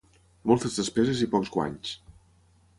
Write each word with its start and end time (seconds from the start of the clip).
Moltes 0.51 0.77
despeses 0.79 1.23
i 1.27 1.29
pocs 1.37 1.53
guanys. 1.59 1.95